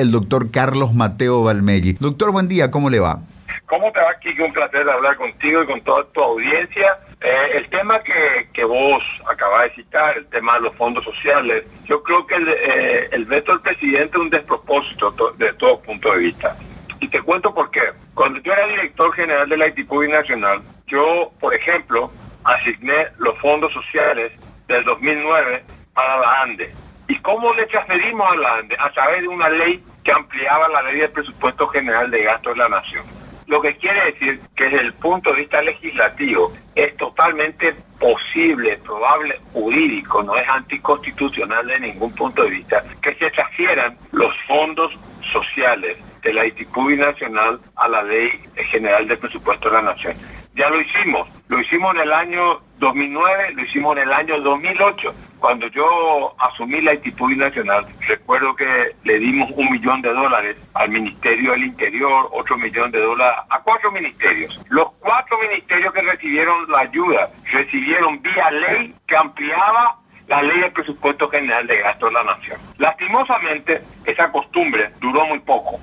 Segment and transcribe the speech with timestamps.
[0.00, 1.94] el doctor Carlos Mateo Valmegui.
[1.98, 3.18] Doctor, buen día, ¿cómo le va?
[3.66, 4.40] ¿Cómo te va, Kiki?
[4.40, 7.00] Un placer hablar contigo y con toda tu audiencia.
[7.20, 11.66] Eh, el tema que, que vos acabas de citar, el tema de los fondos sociales,
[11.86, 16.12] yo creo que el, eh, el veto del presidente es un despropósito de todo punto
[16.12, 16.56] de vista.
[17.00, 17.82] Y te cuento por qué.
[18.14, 22.12] Cuando yo era director general de la ITPUBI Nacional, yo, por ejemplo,
[22.44, 24.30] asigné los fondos sociales
[24.68, 26.72] del 2009 para la ANDE.
[27.08, 28.76] ¿Y cómo le transferimos a la ANDE?
[28.78, 32.58] A través de una ley que ampliaba la ley del presupuesto general de gastos de
[32.60, 33.04] la nación.
[33.46, 39.38] Lo que quiere decir que desde el punto de vista legislativo es totalmente posible, probable,
[39.52, 44.90] jurídico, no es anticonstitucional de ningún punto de vista, que se transfieran los fondos
[45.30, 48.30] sociales de la ITPUBI nacional a la Ley
[48.70, 50.14] General del Presupuesto de la Nación.
[50.58, 55.14] Ya lo hicimos, lo hicimos en el año 2009, lo hicimos en el año 2008.
[55.38, 58.66] Cuando yo asumí la ITPUBI nacional, recuerdo que
[59.04, 63.60] le dimos un millón de dólares al Ministerio del Interior, otro millón de dólares a
[63.60, 64.60] cuatro ministerios.
[64.68, 69.94] Los cuatro ministerios que recibieron la ayuda recibieron vía ley que ampliaba
[70.26, 72.58] la ley del presupuesto general de gasto de la nación.
[72.78, 75.78] Lastimosamente, esa costumbre duró muy poco.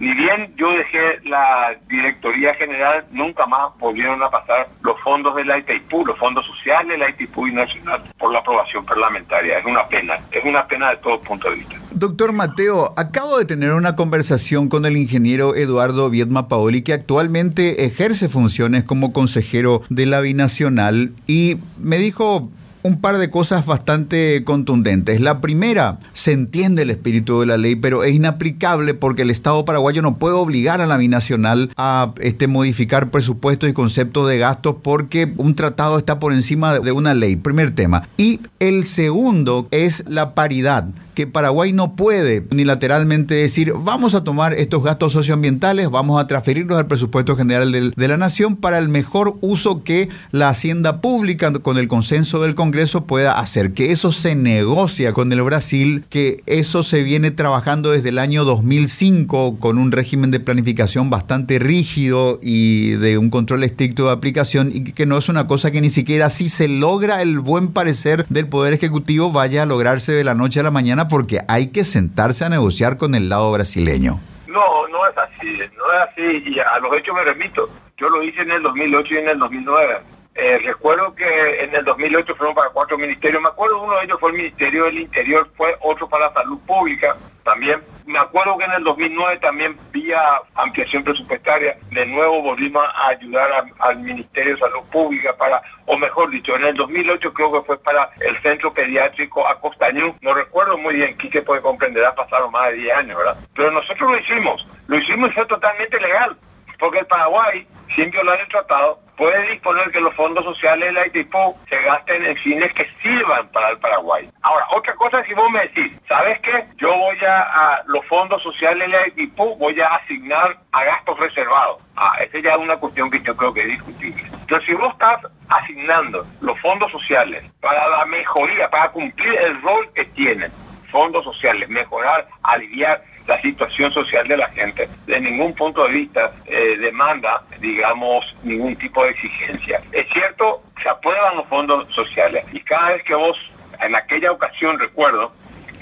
[0.00, 5.44] Ni bien yo dejé la directoría general, nunca más volvieron a pasar los fondos de
[5.44, 9.58] la ITIPU, los fondos sociales de la ITIPU y nacional, por la aprobación parlamentaria.
[9.58, 11.76] Es una pena, es una pena de todo punto de vista.
[11.90, 17.84] Doctor Mateo, acabo de tener una conversación con el ingeniero Eduardo Viedma Paoli, que actualmente
[17.84, 22.48] ejerce funciones como consejero de la Binacional, y me dijo
[22.82, 25.20] un par de cosas bastante contundentes.
[25.20, 29.64] La primera, se entiende el espíritu de la ley, pero es inaplicable porque el Estado
[29.64, 34.76] paraguayo no puede obligar a la binacional a este, modificar presupuestos y conceptos de gastos
[34.82, 37.36] porque un tratado está por encima de una ley.
[37.36, 38.02] Primer tema.
[38.16, 44.54] Y el segundo es la paridad que Paraguay no puede unilateralmente decir vamos a tomar
[44.54, 49.36] estos gastos socioambientales, vamos a transferirlos al presupuesto general de, la nación para el mejor
[49.40, 54.34] uso que la hacienda pública con el consenso del Congreso pueda hacer, que eso se
[54.34, 59.92] negocia con el Brasil, que eso se viene trabajando desde el año 2005 con un
[59.92, 65.18] régimen de planificación bastante rígido y de un control estricto de aplicación y que no
[65.18, 67.22] es una cosa que ni siquiera si se logra.
[67.22, 70.99] El buen parecer del Poder Ejecutivo vaya a lograrse de la noche a la mañana
[71.08, 74.20] porque hay que sentarse a negociar con el lado brasileño.
[74.48, 77.68] No, no es así, no es así y a los hechos me remito.
[77.96, 80.00] Yo lo hice en el 2008 y en el 2009.
[80.34, 83.42] Eh, recuerdo que en el 2008 fueron para cuatro ministerios.
[83.42, 87.16] Me acuerdo uno de ellos fue el Ministerio del Interior, fue otro para Salud Pública
[87.42, 87.82] también.
[88.06, 90.20] Me acuerdo que en el 2009 también vía
[90.54, 96.30] ampliación presupuestaria, de nuevo volvimos a ayudar al Ministerio de Salud Pública para, o mejor
[96.30, 100.14] dicho, en el 2008 creo que fue para el Centro Pediátrico Acostañú.
[100.20, 103.36] No recuerdo muy bien, Quique puede comprender, ha pasado más de 10 años, ¿verdad?
[103.54, 106.36] Pero nosotros lo hicimos, lo hicimos y fue totalmente legal,
[106.78, 111.06] porque el Paraguay, sin violar el tratado, puede disponer que los fondos sociales de la
[111.08, 114.26] ITIPO se gasten en fines que sirvan para el Paraguay.
[114.40, 116.64] Ahora, otra cosa es si vos me decís, ¿sabes qué?
[116.78, 121.82] Yo voy a, los fondos sociales de la ITIPO, voy a asignar a gastos reservados.
[121.96, 124.24] Ah, esa ya es una cuestión que yo creo que es discutible.
[124.48, 125.20] Pero si vos estás
[125.50, 130.50] asignando los fondos sociales para la mejoría, para cumplir el rol que tienen,
[130.90, 136.32] fondos sociales, mejorar, aliviar la situación social de la gente, de ningún punto de vista
[136.46, 139.80] eh, demanda, digamos, ningún tipo de exigencia.
[139.92, 143.36] Es cierto, se aprueban los fondos sociales y cada vez que vos,
[143.80, 145.32] en aquella ocasión recuerdo,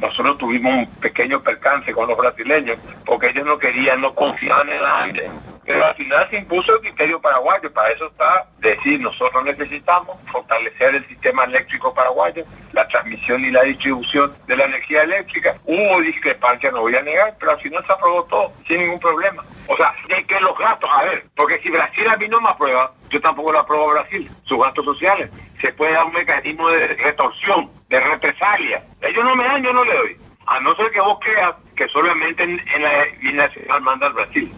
[0.01, 4.83] nosotros tuvimos un pequeño percance con los brasileños porque ellos no querían, no confiaban en
[4.83, 5.31] la gente.
[5.65, 10.95] Pero al final se impuso el criterio paraguayo, para eso está decir, nosotros necesitamos fortalecer
[10.95, 12.43] el sistema eléctrico paraguayo,
[12.73, 15.57] la transmisión y la distribución de la energía eléctrica.
[15.67, 19.45] Hubo discrepancia, no voy a negar, pero al final se aprobó todo, sin ningún problema.
[19.67, 22.49] O sea, de que los gastos, a ver, porque si Brasil a mí no me
[22.49, 25.31] aprueba, yo tampoco lo apruebo Brasil, sus gastos sociales.
[25.61, 28.83] Se puede dar un mecanismo de retorsión, de represalia.
[29.01, 30.17] Ellos no me dan, yo no le doy.
[30.47, 34.53] A no ser que vos creas que solamente en, la binacional manda el Brasil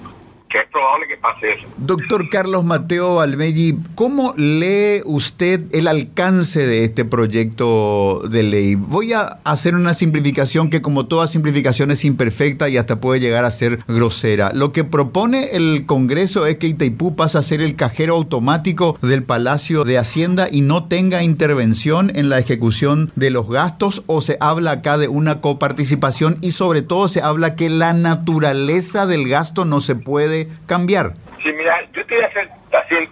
[0.51, 1.67] que es probable que pase eso.
[1.79, 8.75] Doctor Carlos Mateo Valmelli, ¿cómo lee usted el alcance de este proyecto de ley?
[8.75, 13.45] Voy a hacer una simplificación que como toda simplificación es imperfecta y hasta puede llegar
[13.45, 14.51] a ser grosera.
[14.53, 19.23] Lo que propone el Congreso es que Itaipú pase a ser el cajero automático del
[19.23, 24.37] Palacio de Hacienda y no tenga intervención en la ejecución de los gastos o se
[24.41, 29.65] habla acá de una coparticipación y sobre todo se habla que la naturaleza del gasto
[29.65, 31.13] no se puede cambiar.
[31.43, 33.09] Sí, mira, yo te voy a hacer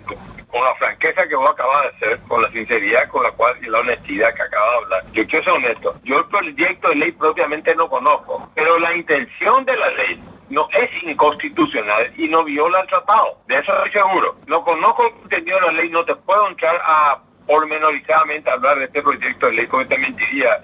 [0.48, 3.66] con la franqueza que vos acabas de hacer, con la sinceridad con la cual y
[3.68, 5.04] la honestidad que acabas de hablar.
[5.12, 5.94] Yo quiero ser honesto.
[6.04, 10.68] Yo el proyecto de ley propiamente no conozco, pero la intención de la ley no
[10.70, 13.38] es inconstitucional y no viola el tratado.
[13.46, 14.36] De eso estoy seguro.
[14.46, 18.84] No conozco el contenido de la ley, no te puedo entrar a pormenorizadamente hablar de
[18.86, 20.60] este proyecto de ley, porque te mentiría,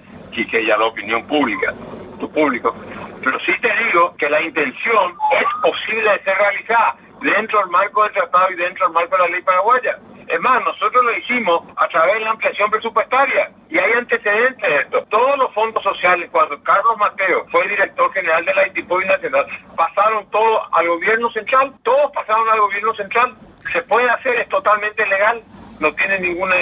[0.51, 1.73] que ya la opinión pública,
[2.19, 2.75] tu público.
[3.25, 8.03] Pero sí te digo que la intención es posible de ser realizada dentro del marco
[8.03, 9.99] del tratado y dentro del marco de la ley paraguaya.
[10.29, 14.77] Es más, nosotros lo hicimos a través de la ampliación presupuestaria y hay antecedentes de
[14.77, 15.05] esto.
[15.11, 19.47] Todos los fondos sociales, cuando Carlos Mateo fue director general de la ITIPOI Nacional,
[19.77, 23.35] pasaron todos al gobierno central, todos pasaron al gobierno central.
[23.73, 25.43] Se puede hacer, es totalmente legal
[25.81, 26.55] no tiene ninguna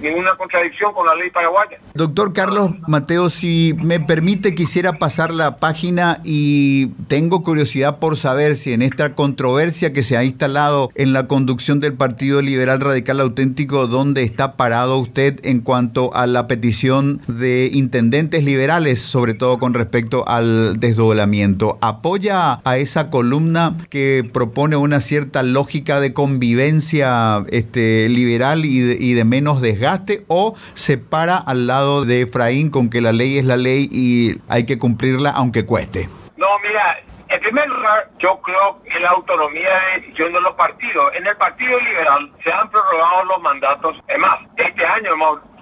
[0.00, 1.78] ninguna contradicción con la ley paraguaya.
[1.94, 8.56] Doctor Carlos Mateo, si me permite, quisiera pasar la página y tengo curiosidad por saber
[8.56, 13.20] si en esta controversia que se ha instalado en la conducción del Partido Liberal Radical
[13.20, 19.58] Auténtico, ¿dónde está parado usted en cuanto a la petición de intendentes liberales, sobre todo
[19.58, 21.78] con respecto al desdoblamiento?
[21.80, 28.39] ¿Apoya a esa columna que propone una cierta lógica de convivencia este, liberal?
[28.64, 33.38] Y de, menos desgaste o se para al lado de Efraín con que la ley
[33.38, 36.08] es la ley y hay que cumplirla aunque cueste?
[36.36, 36.98] No, mira,
[37.28, 41.12] en primer lugar, yo creo que la autonomía de decisión de los partidos.
[41.14, 45.10] En el Partido Liberal se han prorrogado los mandatos, es más, este año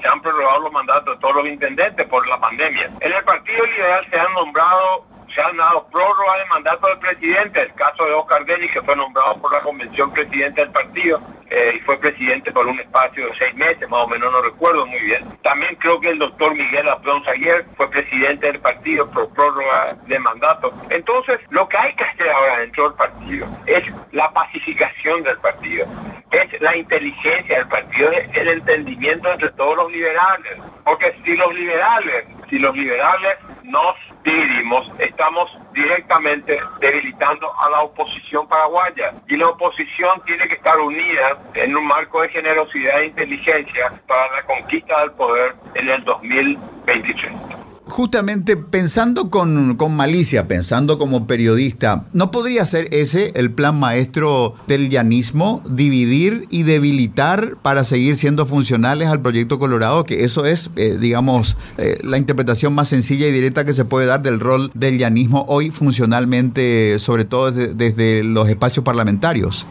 [0.00, 2.90] se han prorrogado los mandatos de todos los intendentes por la pandemia.
[3.00, 7.62] En el Partido Liberal se han nombrado se han dado prórroga de mandato del presidente,
[7.62, 11.20] el caso de Oscar Denis, que fue nombrado por la convención presidente del partido
[11.50, 14.86] eh, y fue presidente por un espacio de seis meses, más o menos no recuerdo
[14.86, 15.24] muy bien.
[15.42, 20.18] También creo que el doctor Miguel Aplón ayer fue presidente del partido por prórroga de
[20.18, 20.72] mandato.
[20.90, 25.86] Entonces, lo que hay que hacer ahora dentro del partido es la pacificación del partido,
[26.30, 30.58] es la inteligencia del partido, es el entendimiento entre todos los liberales.
[30.84, 38.48] Porque si los liberales, si los liberales nos dividimos, estamos directamente debilitando a la oposición
[38.48, 39.14] paraguaya.
[39.28, 44.36] Y la oposición tiene que estar unida en un marco de generosidad e inteligencia para
[44.36, 47.57] la conquista del poder en el 2023
[47.88, 54.54] justamente pensando con, con, malicia, pensando como periodista, ¿no podría ser ese el plan maestro
[54.66, 55.62] del llanismo?
[55.68, 61.56] Dividir y debilitar para seguir siendo funcionales al proyecto Colorado, que eso es, eh, digamos,
[61.78, 65.44] eh, la interpretación más sencilla y directa que se puede dar del rol del llanismo
[65.48, 69.66] hoy funcionalmente, sobre todo desde, desde los espacios parlamentarios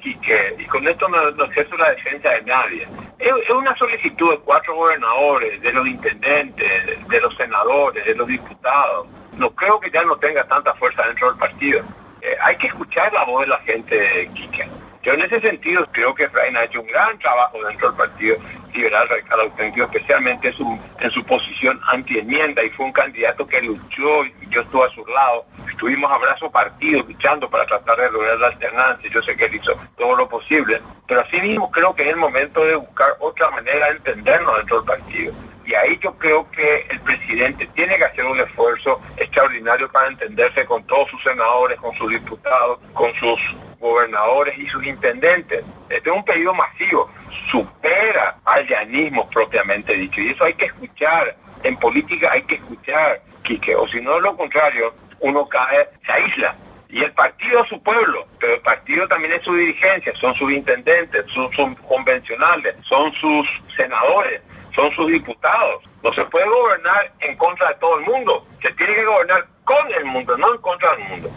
[0.00, 2.86] Quique, y con esto no, no es la defensa de nadie.
[3.18, 9.06] Es, una solicitud de cuatro gobernadores, de los intendentes, de los senadores, de los diputados.
[9.36, 11.80] No creo que ya no tenga tanta fuerza dentro del partido.
[12.20, 14.68] Eh, hay que escuchar la voz de la gente, Quique.
[15.02, 18.36] Yo en ese sentido creo que Efraín ha hecho un gran trabajo dentro del Partido
[18.74, 23.62] Liberal Radical Auténtico, especialmente en su, en su posición anti-enmienda y fue un candidato que
[23.62, 25.44] luchó y yo estuve a su lado.
[25.70, 29.10] Estuvimos a brazo partido luchando para tratar de lograr la alternancia.
[29.10, 32.16] Yo sé que él hizo todo lo posible, pero así mismo creo que es el
[32.16, 35.32] momento de buscar otra manera de entendernos dentro del partido.
[35.66, 40.64] Y ahí yo creo que el presidente tiene que hacer un esfuerzo extraordinario para entenderse
[40.66, 43.40] con todos sus senadores, con sus diputados, con sus
[43.80, 45.64] gobernadores y sus intendentes.
[45.88, 47.10] Este es un pedido masivo,
[47.50, 47.83] supera
[49.30, 50.20] propiamente dicho.
[50.20, 51.36] Y eso hay que escuchar.
[51.62, 56.54] En política hay que escuchar, Quique, o si no, lo contrario, uno cae, se aísla.
[56.88, 60.52] Y el partido es su pueblo, pero el partido también es su dirigencia, son sus
[60.52, 64.42] intendentes, son sus convencionales, son sus senadores
[64.74, 65.82] son sus diputados.
[66.02, 68.46] No se puede gobernar en contra de todo el mundo.
[68.60, 71.30] Se tiene que gobernar con el mundo, no en contra del mundo.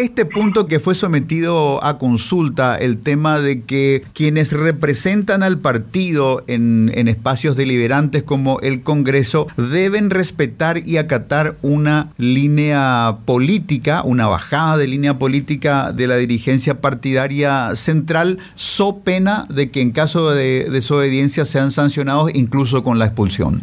[0.00, 6.42] Este punto que fue sometido a consulta, el tema de que quienes representan al partido
[6.46, 14.78] en, espacios deliberantes como el Congreso deben respetar y acatar una línea política, una bajada
[14.78, 20.70] de línea política de la dirigencia partidaria central, so pena de que en caso de
[20.70, 23.60] desobediencia sean sancionados incluso con la expulsión.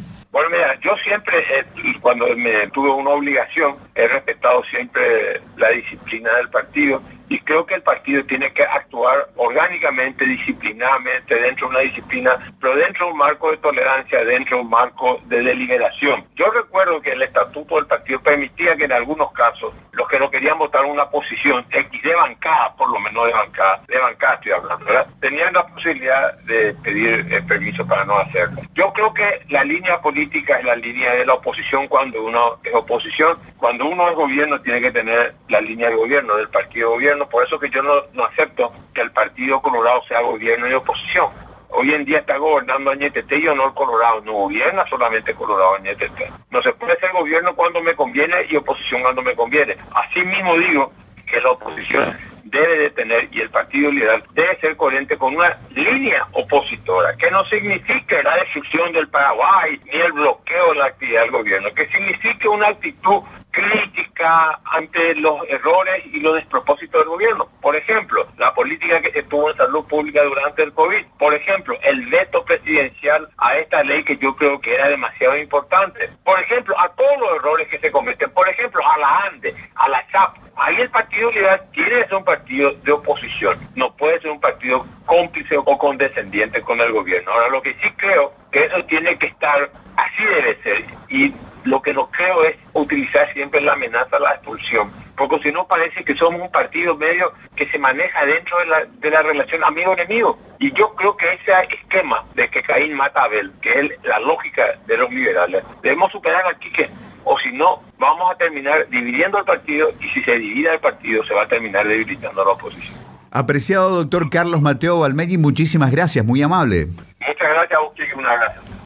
[1.07, 1.65] Siempre, eh,
[2.01, 7.75] cuando me tuve una obligación, he respetado siempre la disciplina del partido y creo que
[7.75, 13.17] el partido tiene que actuar orgánicamente, disciplinadamente, dentro de una disciplina, pero dentro de un
[13.17, 16.25] marco de tolerancia, dentro de un marco de deliberación.
[16.35, 20.29] Yo recuerdo que el estatuto del partido permitía que en algunos casos los que no
[20.29, 24.51] querían votar una posición X de bancada, por lo menos de bancada, de bancada estoy
[24.51, 25.07] hablando, ¿verdad?
[25.19, 28.61] tenían la posibilidad de pedir el permiso para no hacerlo.
[28.75, 32.73] Yo creo que la línea política es la línea de la oposición cuando uno es
[32.73, 36.95] oposición, cuando uno es gobierno tiene que tener la línea de gobierno, del partido de
[36.95, 40.67] gobierno gobierno, por eso que yo no, no acepto que el Partido Colorado sea gobierno
[40.67, 41.27] y oposición.
[41.69, 46.31] Hoy en día está gobernando Añetete y no el Colorado, no gobierna solamente Colorado Añetete.
[46.49, 49.75] No se puede ser gobierno cuando me conviene y oposición cuando me conviene.
[49.93, 50.91] Así mismo digo
[51.29, 55.57] que la oposición debe de tener y el Partido Liberal debe ser coherente con una
[55.71, 61.23] línea opositora, que no signifique la destrucción del Paraguay ni el bloqueo de la actividad
[61.23, 63.21] del gobierno, que signifique una actitud
[63.57, 67.47] crítica ante los errores y los despropósitos del gobierno.
[67.61, 71.05] Por ejemplo, la política que se tuvo en salud pública durante el COVID.
[71.17, 76.09] Por ejemplo, el veto presidencial a esta ley que yo creo que era demasiado importante.
[76.23, 78.29] Por ejemplo, a todos los errores que se cometen.
[78.31, 80.46] Por ejemplo, a la ANDE, a la CHAP.
[80.57, 83.57] Ahí el Partido Liberal tiene que ser un partido de oposición.
[83.75, 87.31] No puede ser un partido cómplice o condescendiente con el gobierno.
[87.31, 90.85] Ahora, lo que sí creo que eso tiene que estar, así debe ser.
[91.09, 91.33] Y
[91.63, 96.03] lo que no creo es utilizar siempre la amenaza, la expulsión, porque si no parece
[96.03, 100.37] que somos un partido medio que se maneja dentro de la, de la relación amigo-enemigo.
[100.59, 104.19] Y yo creo que ese esquema de que Caín mata a Abel, que es la
[104.19, 106.89] lógica de los liberales, debemos superar aquí que,
[107.27, 111.23] o si no, vamos a terminar dividiendo el partido y si se divide el partido
[111.25, 112.97] se va a terminar debilitando a la oposición.
[113.31, 116.87] Apreciado doctor Carlos Mateo Valmegui, muchísimas gracias, muy amable.
[117.19, 118.61] Muchas gracias a usted y un abrazo.